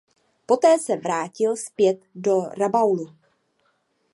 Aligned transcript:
Poté 0.45 0.77
se 0.79 0.95
vrátil 0.97 1.55
zpět 1.55 1.99
do 2.15 2.41
Rabaulu. 2.43 3.15